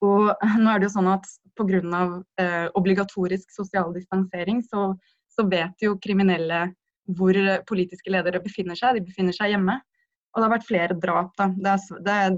og 0.00 0.32
nå 0.40 0.72
er 0.72 0.80
det 0.80 0.88
jo 0.88 0.96
sånn 0.96 1.12
at 1.12 1.28
pga. 1.58 2.04
Eh, 2.40 2.68
obligatorisk 2.78 3.50
sosial 3.52 3.92
distansering, 3.94 4.62
så, 4.62 4.92
så, 5.32 5.46
vet 5.48 5.84
jo 5.84 5.98
kriminelle 6.02 6.66
hvor 7.12 7.36
politiske 7.68 8.10
ledere 8.10 8.42
befinner 8.42 8.78
seg. 8.78 8.96
De 8.96 9.06
befinner 9.06 9.36
seg 9.36 9.52
hjemme. 9.52 9.80
Og 10.32 10.40
det 10.40 10.46
har 10.46 10.54
vært 10.54 10.68
flere 10.68 10.96
drap. 10.96 11.32
Da. 11.36 11.50
Det 11.52 11.72
er, 11.72 12.02
det 12.06 12.18
er 12.18 12.36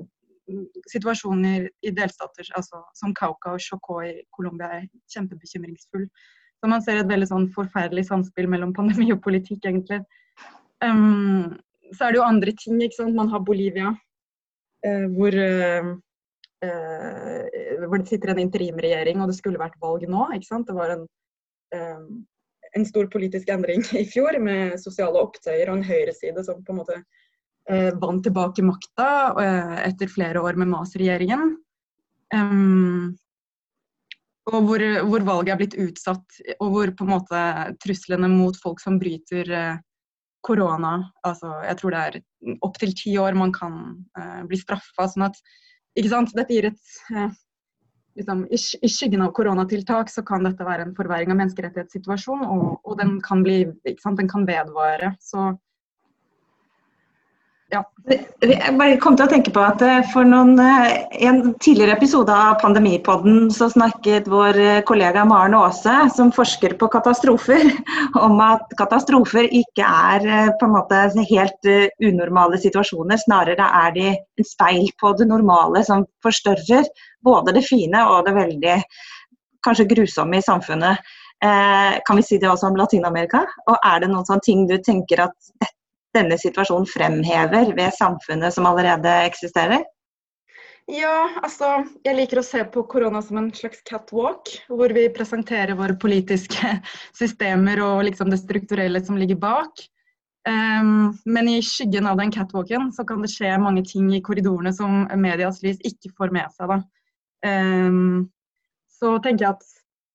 situasjoner 0.90 1.68
i 1.84 1.92
delstater 1.94 2.48
altså, 2.58 2.82
som 2.96 3.14
Cauca 3.16 3.54
og 3.54 3.62
Chocó 3.62 4.00
i 4.04 4.16
Colombia 4.34 4.80
er 4.80 4.88
kjempebekymringsfull. 5.12 6.08
Så 6.60 6.70
man 6.70 6.82
ser 6.84 7.00
et 7.00 7.10
veldig 7.10 7.28
sånn 7.28 7.46
forferdelig 7.54 8.06
samspill 8.08 8.48
mellom 8.50 8.74
pandemi 8.78 9.10
og 9.14 9.22
politikk, 9.24 9.64
egentlig. 9.68 10.02
Um, 10.84 11.54
så 11.94 12.06
er 12.06 12.14
det 12.14 12.20
jo 12.20 12.26
andre 12.26 12.54
ting. 12.58 12.80
ikke 12.82 13.02
sant? 13.02 13.16
Man 13.16 13.30
har 13.32 13.44
Bolivia, 13.44 13.92
uh, 14.86 15.06
hvor 15.14 15.36
uh, 15.36 15.44
eh, 15.44 15.92
hvor 16.64 18.00
det 18.00 18.10
sitter 18.10 18.32
en 18.32 18.42
interimregjering, 18.44 19.20
og 19.20 19.30
det 19.30 19.38
skulle 19.38 19.60
vært 19.60 19.80
valg 19.82 20.06
nå. 20.10 20.28
ikke 20.36 20.50
sant? 20.50 20.68
Det 20.68 20.76
var 20.76 20.94
en, 20.94 21.04
eh, 21.74 22.06
en 22.78 22.86
stor 22.88 23.10
politisk 23.12 23.50
endring 23.54 23.84
i 24.02 24.06
fjor 24.08 24.38
med 24.42 24.78
sosiale 24.82 25.20
opptøyer 25.22 25.70
og 25.70 25.80
en 25.80 25.88
høyreside 25.88 26.46
som 26.46 26.62
på 26.64 26.74
en 26.74 26.80
måte 26.82 27.00
eh, 27.70 27.90
vant 28.00 28.24
tilbake 28.24 28.64
makta 28.66 29.10
eh, 29.42 29.76
etter 29.90 30.10
flere 30.12 30.42
år 30.44 30.60
med 30.60 30.72
Mas-regjeringen. 30.74 31.54
Og 34.44 34.60
hvor, 34.68 34.82
hvor, 35.08 35.24
valget 35.24 35.54
er 35.54 35.58
blitt 35.60 35.76
utsatt, 35.80 36.38
og 36.58 36.72
hvor 36.74 36.90
på 36.92 37.06
en 37.06 37.12
måte 37.14 37.42
truslene 37.80 38.28
mot 38.28 38.56
folk 38.60 38.82
som 38.82 38.98
bryter 39.00 39.48
eh, 39.48 39.82
korona 40.44 40.98
altså 41.24 41.54
Jeg 41.64 41.78
tror 41.80 41.94
det 41.94 42.00
er 42.02 42.58
opptil 42.66 42.92
ti 42.98 43.14
år 43.20 43.36
man 43.38 43.54
kan 43.54 43.78
eh, 44.18 44.42
bli 44.48 44.58
straffa. 44.60 45.08
Sånn 45.08 45.28
at 45.30 45.40
ikke 45.94 46.10
sant? 46.12 46.34
Dette 46.36 46.54
gir 46.54 46.68
et 46.70 46.94
eh, 47.14 47.34
liksom, 48.18 48.44
i, 48.50 48.58
skyggen 48.90 49.24
av 49.24 49.34
koronatiltak 49.36 50.10
så 50.12 50.24
kan 50.26 50.46
dette 50.46 50.66
være 50.66 50.88
en 50.88 50.96
forverring 50.96 51.32
av 51.34 51.40
menneskerettighetssituasjonen, 51.42 52.46
og, 52.50 52.80
og 52.84 52.98
den 53.00 53.18
kan 53.24 53.44
bli, 53.46 53.60
den 53.84 54.30
kan 54.30 54.48
vedvare. 54.48 55.14
Så 55.22 55.52
ja. 57.72 57.80
Jeg 58.44 58.74
bare 58.76 58.98
kom 59.00 59.16
til 59.16 59.24
å 59.24 59.30
tenke 59.30 59.52
på 59.54 59.62
at 59.64 59.80
eh, 59.84 60.02
for 60.12 60.26
noen, 60.28 60.52
eh, 60.60 61.06
en 61.26 61.54
tidligere 61.62 61.96
episode 61.96 62.32
av 62.32 62.58
Pandemipodden 62.60 63.48
så 63.54 63.70
snakket 63.72 64.28
vår 64.30 64.58
eh, 64.60 64.80
kollega 64.86 65.24
Maren 65.28 65.56
Aase, 65.58 65.94
som 66.14 66.32
forsker 66.34 66.76
på 66.80 66.90
katastrofer, 66.92 67.64
om 68.26 68.38
at 68.44 68.74
katastrofer 68.78 69.48
ikke 69.48 69.88
er 69.88 70.54
på 70.60 70.68
en 70.68 70.76
måte 70.76 71.02
helt 71.30 71.70
unormale 72.04 72.60
situasjoner. 72.60 73.20
Snarere 73.24 73.68
er 73.82 73.94
de 73.96 74.08
en 74.12 74.48
speil 74.48 74.90
på 75.00 75.14
det 75.18 75.28
normale 75.30 75.84
som 75.86 76.04
forstørrer 76.24 76.88
både 77.24 77.56
det 77.56 77.64
fine 77.66 78.04
og 78.10 78.28
det 78.28 78.36
veldig 78.36 78.80
kanskje 79.64 79.88
grusomme 79.94 80.38
i 80.38 80.44
samfunnet. 80.44 81.14
Kan 81.40 82.18
vi 82.18 82.24
si 82.24 82.36
det 82.40 82.48
også 82.48 82.68
om 82.68 82.76
Latin-Amerika? 82.76 83.40
Og 83.68 83.76
er 83.80 84.02
det 84.02 84.10
noen 84.12 84.26
sånne 84.28 84.44
ting 84.44 84.66
du 84.68 84.76
tenker 84.84 85.24
at 85.24 85.34
dette 85.56 85.83
denne 86.14 86.38
situasjonen 86.40 86.86
fremhever 86.88 87.74
ved 87.76 87.94
samfunnet 87.96 88.54
som 88.54 88.68
allerede 88.70 89.12
eksisterer? 89.26 89.84
Ja, 90.90 91.30
altså 91.40 91.78
jeg 92.04 92.16
liker 92.18 92.42
å 92.42 92.44
se 92.44 92.60
på 92.68 92.82
korona 92.92 93.22
som 93.24 93.38
en 93.40 93.48
slags 93.56 93.80
catwalk, 93.88 94.50
hvor 94.68 94.92
vi 94.92 95.06
presenterer 95.16 95.78
våre 95.78 95.96
politiske 95.96 96.74
systemer 97.20 97.80
og 97.84 98.04
liksom 98.10 98.32
det 98.32 98.42
strukturelle 98.42 99.00
som 99.04 99.16
ligger 99.20 99.40
bak. 99.40 99.86
Um, 100.44 101.14
men 101.24 101.48
i 101.48 101.62
skyggen 101.64 102.04
av 102.04 102.18
den 102.20 102.32
catwalken 102.34 102.90
så 102.92 103.06
kan 103.08 103.24
det 103.24 103.30
skje 103.32 103.54
mange 103.62 103.80
ting 103.88 104.10
i 104.12 104.20
korridorene 104.20 104.74
som 104.76 105.06
medias 105.16 105.62
lys 105.64 105.80
ikke 105.88 106.12
får 106.18 106.34
med 106.36 106.52
seg. 106.52 106.84
Um, 107.48 108.26
så 108.92 109.16
tenker 109.24 109.46
jeg 109.46 109.56
at 109.56 109.64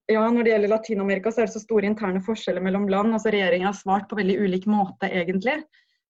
ja, 0.09 0.21
når 0.25 0.45
det 0.45 0.53
gjelder 0.53 0.71
Latin-Amerika, 0.73 1.33
så 1.33 1.41
er 1.41 1.49
det 1.49 1.53
så 1.53 1.61
store 1.61 1.89
interne 1.89 2.21
forskjeller 2.25 2.63
mellom 2.65 2.87
land. 2.89 3.13
altså 3.13 3.33
Regjeringa 3.33 3.69
har 3.69 3.77
svart 3.77 4.07
på 4.09 4.17
veldig 4.17 4.37
ulik 4.41 4.65
måte, 4.69 5.09
egentlig. 5.09 5.59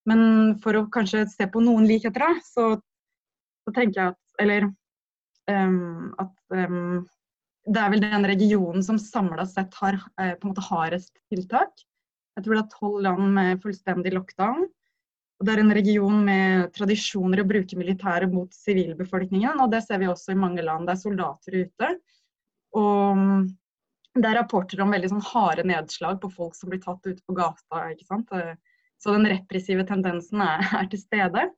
Men 0.08 0.20
for 0.62 0.78
å 0.78 0.86
kanskje 0.92 1.26
se 1.28 1.46
på 1.50 1.62
noen 1.64 1.86
likheter, 1.88 2.22
da, 2.22 2.44
så, 2.44 2.72
så 3.66 3.74
tenker 3.76 4.00
jeg 4.00 4.14
at 4.14 4.40
Eller 4.40 4.64
um, 5.50 6.14
at 6.22 6.54
um, 6.56 7.02
det 7.68 7.80
er 7.82 7.92
vel 7.92 8.00
den 8.00 8.24
regionen 8.30 8.84
som 8.84 8.96
samla 8.98 9.44
sett 9.48 9.74
har 9.82 9.98
uh, 10.00 10.32
på 10.32 10.46
en 10.46 10.52
måte 10.54 10.64
hardest 10.64 11.12
tiltak. 11.28 11.84
Jeg 12.38 12.46
tror 12.46 12.56
det 12.56 12.62
er 12.62 12.78
tolv 12.78 13.02
land 13.04 13.34
med 13.36 13.60
fullstendig 13.60 14.14
lockdown. 14.16 14.64
Og 15.40 15.46
det 15.48 15.52
er 15.54 15.62
en 15.62 15.72
region 15.76 16.18
med 16.24 16.72
tradisjoner 16.76 17.40
å 17.40 17.48
bruke 17.48 17.76
militæret 17.80 18.32
mot 18.32 18.52
sivilbefolkningen. 18.52 19.60
Og 19.64 19.70
det 19.72 19.82
ser 19.86 20.00
vi 20.02 20.08
også 20.08 20.34
i 20.34 20.40
mange 20.40 20.64
land. 20.64 20.88
Det 20.88 20.96
er 20.96 21.00
soldater 21.00 21.56
ute. 21.62 21.90
Og 22.76 23.22
det 24.16 24.26
er 24.26 24.36
rapporter 24.36 24.82
om 24.84 24.92
veldig 24.92 25.12
sånn 25.14 25.24
harde 25.30 25.64
nedslag 25.68 26.20
på 26.20 26.32
folk 26.34 26.56
som 26.58 26.72
blir 26.72 26.82
tatt 26.84 27.04
ute 27.06 27.22
på 27.24 27.36
gata. 27.36 27.86
ikke 27.92 28.08
sant? 28.08 28.34
Så 29.00 29.14
den 29.16 29.28
repressive 29.30 29.86
tendensen 29.88 30.42
er, 30.44 30.64
er 30.82 30.90
til 30.92 31.00
stede. 31.02 31.48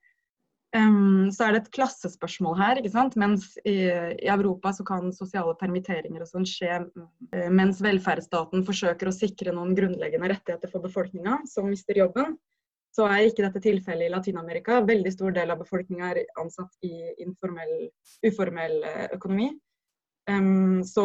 Um, 0.72 1.28
så 1.28 1.44
er 1.44 1.52
det 1.52 1.58
et 1.62 1.74
klassespørsmål 1.76 2.54
her. 2.56 2.78
ikke 2.80 2.94
sant? 2.94 3.16
Mens 3.20 3.50
i, 3.68 3.74
i 3.92 4.28
Europa 4.32 4.72
så 4.72 4.86
kan 4.88 5.10
sosiale 5.12 5.52
permitteringer 5.60 6.24
og 6.24 6.30
sånn 6.30 6.46
skje 6.48 6.78
uh, 6.80 7.50
mens 7.52 7.82
velferdsstaten 7.84 8.64
forsøker 8.64 9.10
å 9.10 9.12
sikre 9.12 9.52
noen 9.52 9.74
grunnleggende 9.76 10.30
rettigheter 10.32 10.72
for 10.72 10.84
befolkninga 10.84 11.42
som 11.50 11.68
mister 11.68 12.00
jobben. 12.00 12.38
Så 12.92 13.04
er 13.08 13.26
ikke 13.26 13.44
dette 13.44 13.60
tilfellet 13.64 14.08
i 14.08 14.12
Latin-Amerika. 14.12 14.80
Veldig 14.88 15.12
stor 15.12 15.36
del 15.36 15.52
av 15.52 15.60
befolkninga 15.60 16.08
er 16.12 16.24
ansatt 16.40 16.72
i 16.88 16.94
informell, 17.24 17.90
uformell 18.24 18.78
uh, 18.86 19.06
økonomi. 19.18 19.50
Um, 20.30 20.80
så, 20.88 21.04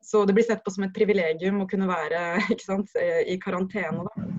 så, 0.00 0.24
det 0.24 0.38
blir 0.38 0.48
sett 0.48 0.64
på 0.64 0.72
som 0.72 0.86
et 0.88 0.96
privilegium 0.96 1.60
å 1.60 1.68
kunne 1.68 1.90
være 1.90 2.24
sant, 2.64 2.96
i 3.28 3.36
karantene. 3.44 4.08
da. 4.08 4.33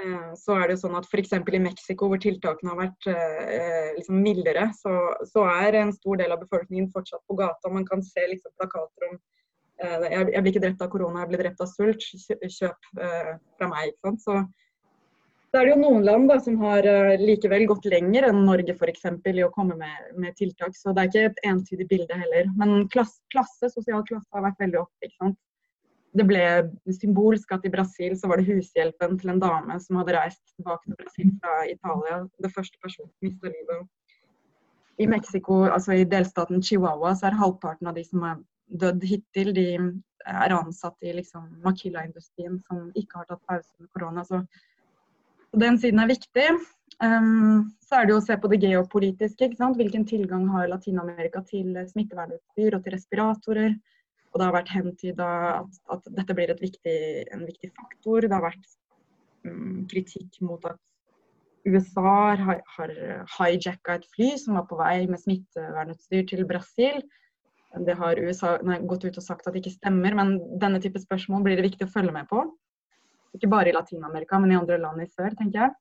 Eh, 0.00 0.32
så 0.40 0.56
er 0.56 0.70
det 0.70 0.78
sånn 0.80 0.96
at 0.96 1.06
F.eks. 1.08 1.34
i 1.36 1.60
Mexico, 1.60 2.08
hvor 2.08 2.20
tiltakene 2.20 2.72
har 2.72 2.80
vært 2.80 3.10
eh, 3.12 3.92
liksom 3.98 4.22
mildere, 4.24 4.70
så, 4.78 4.94
så, 5.28 5.44
er 5.66 5.76
en 5.82 5.92
stor 5.92 6.22
del 6.22 6.32
av 6.32 6.40
befolkningen 6.40 6.88
fortsatt 6.94 7.22
på 7.28 7.36
gata. 7.40 7.72
Man 7.72 7.86
kan 7.88 8.04
se 8.06 8.24
liksom 8.30 8.54
plakater 8.56 9.10
om 9.10 9.18
eh, 9.18 10.08
jeg, 10.08 10.32
jeg, 10.32 10.40
blir 10.40 10.52
ikke 10.54 10.64
drept 10.64 10.86
av 10.86 10.90
korona, 10.94 11.24
jeg 11.24 11.32
blir 11.34 11.44
drept 11.44 11.62
av 11.64 11.70
sult. 11.74 12.08
Kjøp 12.56 12.90
fra 12.96 13.68
meg. 13.68 13.92
sant? 14.00 14.24
Så, 14.24 14.40
så 15.52 15.60
er 15.60 15.68
det 15.68 15.74
jo 15.74 15.82
noen 15.82 16.08
land 16.08 16.32
da, 16.32 16.40
som 16.40 16.56
har 16.64 16.88
likevel 17.20 17.66
gått 17.68 17.84
lenger 17.92 18.30
enn 18.30 18.44
Norge 18.48 18.72
f.eks. 18.72 19.04
i 19.28 19.44
å 19.44 19.52
komme 19.52 19.76
med, 19.76 20.12
med, 20.16 20.32
tiltak. 20.40 20.72
Så 20.78 20.96
det 20.96 21.04
er 21.04 21.12
ikke 21.12 21.28
et 21.34 21.46
entydig 21.52 21.90
bilde 21.92 22.22
heller. 22.24 22.48
Men 22.56 22.86
klasse, 22.94 23.20
klasse, 23.34 23.68
sosial 23.74 24.06
klasse 24.08 24.32
har 24.32 24.48
vært 24.48 24.64
veldig 24.64 24.86
oppe. 24.86 25.10
ikke 25.10 25.18
sant? 25.20 25.40
Det 26.12 26.26
ble 26.28 26.44
symbolsk 26.92 27.54
at 27.56 27.64
i 27.64 27.72
Brasil 27.72 28.14
så 28.20 28.28
var 28.28 28.40
det 28.40 28.50
hushjelpen 28.50 29.16
til 29.20 29.32
en 29.32 29.40
dame 29.40 29.78
som 29.80 29.96
hadde 30.00 30.16
reist 30.18 30.42
tilbake 30.52 30.84
til 30.84 30.98
Brasil 30.98 31.30
fra 31.40 31.54
Italia. 31.70 32.18
Det 32.44 32.52
første 32.52 32.80
personen 32.82 33.08
som 33.08 33.28
mista 33.28 33.52
livet 33.52 33.86
i 35.00 35.06
Mexico, 35.08 35.62
altså 35.64 35.96
i 35.96 36.04
delstaten 36.04 36.62
Chihuahua, 36.62 37.14
så 37.16 37.30
er 37.30 37.38
halvparten 37.40 37.88
av 37.88 37.96
de 37.96 38.04
som 38.04 38.26
er 38.28 38.42
dødd 38.82 39.06
hittil, 39.08 39.54
de 39.56 39.66
er 40.28 40.54
ansatt 40.54 40.96
i 41.02 41.14
liksom 41.16 41.48
Makila-industrien 41.64 42.60
som 42.68 42.90
ikke 42.98 43.22
har 43.22 43.30
tatt 43.30 43.42
pause 43.48 43.72
med 43.80 43.88
korona. 43.96 44.24
Så 44.28 44.42
den 45.58 45.78
siden 45.80 46.00
er 46.00 46.12
viktig. 46.12 46.46
Um, 47.02 47.72
så 47.82 47.98
er 47.98 48.06
det 48.06 48.14
jo 48.14 48.20
å 48.20 48.24
se 48.24 48.36
på 48.38 48.50
det 48.52 48.60
geopolitiske. 48.62 49.48
ikke 49.48 49.58
sant? 49.58 49.80
Hvilken 49.80 50.04
tilgang 50.08 50.46
har 50.52 50.68
Latin-Amerika 50.70 51.42
til 51.48 51.74
smittevernutstyr 51.88 52.76
og 52.76 52.84
til 52.84 52.96
respiratorer? 52.96 53.74
Og 54.32 54.40
det 54.40 54.46
har 54.48 54.54
vært 54.56 54.72
hentyda 54.72 55.28
at, 55.58 55.74
at, 55.92 56.06
dette 56.16 56.36
blir 56.36 56.54
viktig, 56.56 56.96
en 57.34 57.44
viktig 57.44 57.68
faktor. 57.76 58.24
Det 58.24 58.32
har 58.32 58.46
vært 58.46 58.70
um, 59.44 59.82
kritikk 59.90 60.40
mot 60.44 60.64
at 60.68 60.80
USA 61.68 62.34
har, 62.40 62.62
har 62.74 62.92
hijacka 63.36 63.98
et 63.98 64.06
fly 64.16 64.32
som 64.40 64.56
var 64.58 64.64
på 64.70 64.78
vei 64.80 65.04
med 65.06 65.20
smittevernutstyr 65.22 66.24
til 66.32 66.46
Brasil. 66.48 67.04
Det 67.86 67.94
har 67.96 68.18
USA 68.20 68.56
nei, 68.66 68.80
gått 68.88 69.04
ut 69.06 69.20
og 69.20 69.24
sagt 69.24 69.46
at 69.46 69.54
det 69.54 69.62
ikke 69.62 69.76
stemmer, 69.76 70.16
men 70.16 70.34
denne 70.60 70.80
type 70.82 71.00
spørsmål 71.00 71.44
blir 71.46 71.60
det 71.60 71.68
viktig 71.68 71.86
å 71.86 71.92
følge 71.92 72.16
med 72.16 72.28
på. 72.32 72.42
Ikke 73.36 73.48
bare 73.52 73.70
i 73.70 73.76
Latin-Amerika, 73.76 74.40
men 74.40 74.52
i 74.52 74.58
andre 74.58 74.80
land 74.80 75.04
i 75.04 75.08
sør, 75.08 75.32
tenker 75.38 75.66
jeg. 75.66 75.76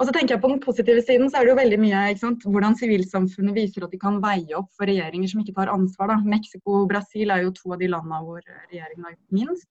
Og 0.00 0.08
så 0.08 0.14
tenker 0.16 0.34
jeg 0.34 0.42
På 0.42 0.48
den 0.48 0.62
positive 0.64 1.02
siden 1.04 1.28
så 1.28 1.38
er 1.38 1.46
det 1.46 1.52
jo 1.52 1.60
veldig 1.60 1.78
mye 1.82 2.04
sant? 2.18 2.44
hvordan 2.48 2.76
sivilsamfunnet 2.80 3.56
viser 3.56 3.84
at 3.84 3.92
de 3.92 4.00
kan 4.00 4.16
veie 4.22 4.56
opp 4.56 4.70
for 4.76 4.88
regjeringer 4.88 5.28
som 5.28 5.42
ikke 5.42 5.56
tar 5.58 5.72
ansvar. 5.72 6.14
da. 6.14 6.16
Mexico 6.24 6.82
og 6.82 6.88
Brasil 6.88 7.30
er 7.30 7.44
jo 7.44 7.52
to 7.52 7.74
av 7.74 7.82
de 7.82 7.90
landene 7.92 8.20
hvor 8.24 8.40
regjeringen 8.40 9.04
har 9.04 9.12
gjort 9.12 9.36
minst. 9.36 9.68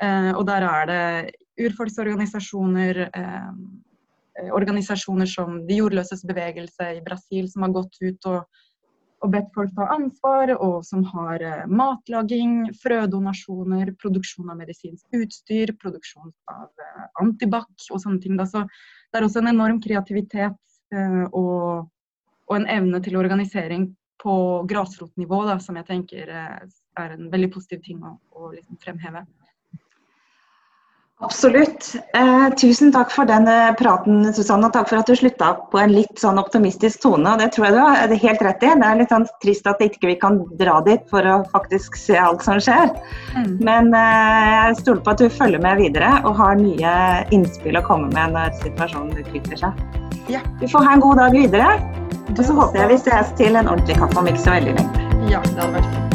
Eh, 0.00 0.32
og 0.32 0.46
der 0.48 0.64
er 0.64 0.88
det 0.88 1.66
urfolksorganisasjoner, 1.66 3.02
eh, 3.16 3.52
eh, 4.40 4.50
organisasjoner 4.52 5.28
som 5.28 5.66
De 5.66 5.80
jordløses 5.82 6.24
bevegelse 6.24 6.96
i 6.96 7.04
Brasil, 7.04 7.48
som 7.52 7.62
har 7.62 7.76
gått 7.76 7.96
ut 8.00 8.26
og, 8.32 8.44
og 9.24 9.32
bedt 9.32 9.48
folk 9.54 9.72
ta 9.76 9.86
ansvar, 9.94 10.52
og 10.60 10.84
som 10.84 11.04
har 11.08 11.42
eh, 11.42 11.64
matlaging, 11.72 12.72
frødonasjoner, 12.82 13.94
produksjon 14.00 14.50
av 14.52 14.58
medisinsk 14.60 15.16
utstyr, 15.16 15.72
produksjon 15.80 16.32
av 16.52 16.68
eh, 16.84 17.06
antibac 17.22 17.88
og 17.90 18.02
sånne 18.02 18.20
ting. 18.22 18.36
Så 18.44 18.66
det 18.66 19.20
er 19.20 19.26
også 19.26 19.40
en 19.42 19.52
enorm 19.54 19.80
kreativitet 19.84 20.58
eh, 20.92 21.22
og, 21.30 21.88
og, 22.46 22.56
en 22.58 22.68
evne 22.72 23.00
til 23.04 23.16
organisering 23.16 23.88
på 24.20 24.36
grasrotnivå 24.68 25.42
som 25.62 25.76
jeg 25.76 25.88
tenker 25.88 26.30
er 26.32 27.12
en 27.12 27.28
veldig 27.32 27.50
positiv 27.52 27.82
ting 27.84 28.00
å, 28.04 28.16
å 28.32 28.52
liksom 28.52 28.78
fremheve. 28.82 29.26
Absolutt. 31.24 31.94
Eh, 32.14 32.50
tusen 32.60 32.90
takk 32.92 33.08
for 33.10 33.24
den 33.24 33.48
eh, 33.48 33.72
praten, 33.78 34.34
Susanne. 34.36 34.68
Og 34.68 34.74
takk 34.74 34.90
for 34.90 35.00
at 35.00 35.08
du 35.08 35.16
slutta 35.16 35.54
på 35.72 35.80
en 35.80 35.94
litt 35.94 36.20
sånn 36.20 36.36
optimistisk 36.40 37.00
tone. 37.06 37.30
og 37.30 37.40
Det 37.40 37.48
tror 37.54 37.66
jeg 37.66 37.76
du 37.76 37.80
har 37.80 38.16
helt 38.26 38.44
rett 38.44 38.66
i. 38.66 38.72
Det 38.76 38.90
er 38.90 39.00
litt 39.00 39.14
sånn 39.14 39.24
trist 39.40 39.70
at 39.70 39.80
ikke 39.80 40.10
vi 40.12 40.18
kan 40.20 40.42
dra 40.60 40.76
dit 40.84 41.06
for 41.08 41.24
å 41.24 41.38
faktisk 41.54 41.96
se 41.96 42.18
alt 42.20 42.44
som 42.44 42.60
skjer. 42.60 42.92
Mm. 43.32 43.54
Men 43.64 43.94
eh, 43.96 44.48
jeg 44.52 44.80
stoler 44.82 45.04
på 45.06 45.14
at 45.14 45.24
du 45.24 45.32
følger 45.32 45.64
med 45.64 45.80
videre 45.80 46.10
og 46.26 46.36
har 46.36 46.58
nye 46.60 46.96
innspill 47.32 47.80
å 47.80 47.86
komme 47.86 48.12
med 48.12 48.36
når 48.36 48.52
situasjonen 48.60 49.16
utvikler 49.24 49.64
seg. 49.64 49.86
Ja. 50.28 50.42
Du 50.60 50.68
får 50.68 50.84
ha 50.84 50.98
en 50.98 51.06
god 51.06 51.22
dag 51.22 51.32
videre. 51.32 51.78
Og 52.26 52.42
så 52.44 52.52
håper 52.52 52.82
jeg 52.82 52.92
vi 52.92 53.00
ses 53.06 53.32
til 53.40 53.56
en 53.56 53.70
ordentlig 53.70 53.96
kaffe 54.02 54.20
om 54.20 54.28
ikke 54.28 54.44
så 54.44 54.58
veldig 54.58 54.76
lenge. 54.76 55.08
Ja, 55.32 55.40
det 55.40 55.56
hadde 55.62 55.78
vært 55.78 55.88
fint. 55.94 56.05